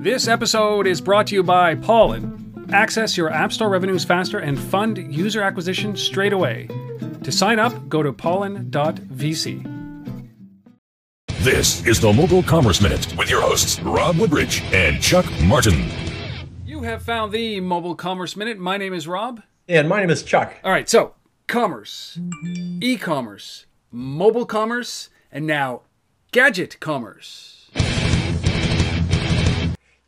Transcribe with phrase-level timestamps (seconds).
[0.00, 2.68] This episode is brought to you by Pollen.
[2.72, 6.68] Access your App Store revenues faster and fund user acquisition straight away.
[7.24, 9.74] To sign up, go to pollen.vc.
[11.40, 15.90] This is the Mobile Commerce Minute with your hosts, Rob Woodbridge and Chuck Martin.
[16.64, 18.60] You have found the Mobile Commerce Minute.
[18.60, 19.42] My name is Rob.
[19.66, 20.54] And my name is Chuck.
[20.62, 21.16] All right, so
[21.48, 22.20] commerce,
[22.80, 25.82] e commerce, mobile commerce, and now
[26.30, 27.57] gadget commerce.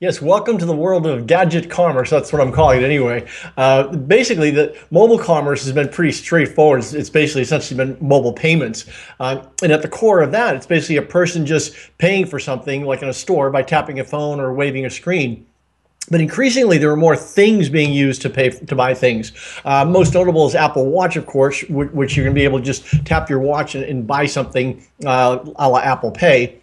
[0.00, 2.08] Yes, welcome to the world of gadget commerce.
[2.08, 3.28] That's what I'm calling it anyway.
[3.58, 6.78] Uh, basically, the mobile commerce has been pretty straightforward.
[6.78, 8.86] It's, it's basically essentially been mobile payments.
[9.20, 12.86] Uh, and at the core of that, it's basically a person just paying for something
[12.86, 15.44] like in a store by tapping a phone or waving a screen.
[16.10, 19.32] But increasingly, there are more things being used to pay to buy things.
[19.66, 22.64] Uh, most notable is Apple Watch, of course, which, you're going to be able to
[22.64, 26.59] just tap your watch and, and buy something uh, a la Apple Pay.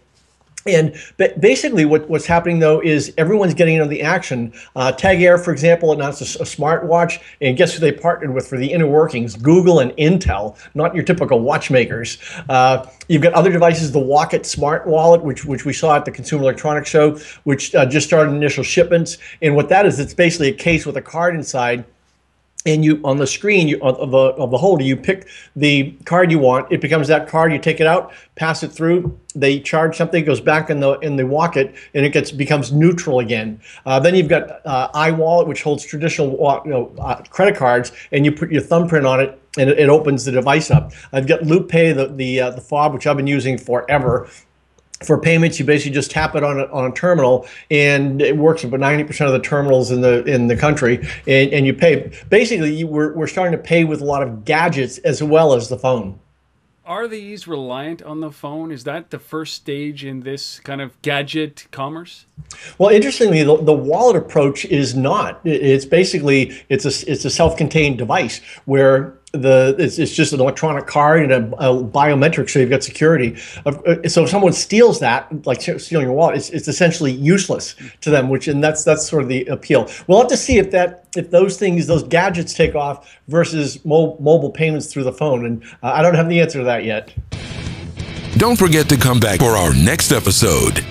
[0.74, 0.94] And
[1.40, 4.52] basically, what, what's happening though is everyone's getting into the action.
[4.76, 8.46] Uh, TAG Heuer, for example, announced a, a smartwatch, and guess who they partnered with
[8.46, 9.36] for the inner workings?
[9.36, 12.18] Google and Intel, not your typical watchmakers.
[12.48, 16.10] Uh, you've got other devices, the Wocket Smart Wallet, which which we saw at the
[16.10, 19.18] Consumer Electronics Show, which uh, just started initial shipments.
[19.42, 21.84] And what that is, it's basically a case with a card inside
[22.68, 26.30] and you on the screen you, of, the, of the holder you pick the card
[26.30, 26.70] you want.
[26.70, 30.40] It becomes that card you take it out pass it through they charge something goes
[30.40, 33.60] back in the in the Wocket and it gets becomes neutral again.
[33.84, 36.30] Uh, then you've got uh, iWallet which holds traditional
[36.64, 39.88] you know, uh, credit cards and you put your thumbprint on it and it, it
[39.88, 40.92] opens the device up.
[41.12, 44.28] I've got Loop Pay the the, uh, the fob which I've been using forever
[45.04, 48.64] for payments, you basically just tap it on a, on a terminal, and it works
[48.64, 50.96] about ninety percent of the terminals in the in the country,
[51.26, 52.10] and, and you pay.
[52.28, 55.68] Basically, you, we're we're starting to pay with a lot of gadgets as well as
[55.68, 56.18] the phone.
[56.84, 58.72] Are these reliant on the phone?
[58.72, 62.24] Is that the first stage in this kind of gadget commerce?
[62.78, 65.42] Well, interestingly, the, the wallet approach is not.
[65.44, 70.86] It's basically it's a it's a self-contained device where the it's, it's just an electronic
[70.86, 73.36] card and a, a biometric, so you've got security.
[73.66, 73.72] Uh,
[74.08, 78.28] so if someone steals that, like stealing your wallet, it's, it's essentially useless to them.
[78.28, 79.90] Which and that's that's sort of the appeal.
[80.06, 84.16] We'll have to see if that if those things, those gadgets, take off versus mo-
[84.20, 85.44] mobile payments through the phone.
[85.44, 87.12] And uh, I don't have the answer to that yet.
[88.36, 90.84] Don't forget to come back for our next episode.